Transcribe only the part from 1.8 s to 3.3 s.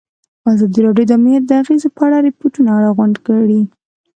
په اړه ریپوټونه راغونډ